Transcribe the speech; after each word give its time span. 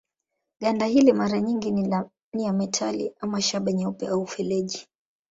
Ganda 0.59 0.85
hili 0.85 1.13
mara 1.13 1.39
nyingi 1.39 1.71
ni 2.33 2.43
ya 2.43 2.53
metali 2.53 3.13
ama 3.19 3.41
shaba 3.41 3.71
nyeupe 3.71 4.07
au 4.07 4.27
feleji. 4.27 4.87